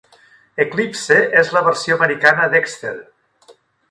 [0.63, 2.99] Eclipse és la versió americana d'Excel.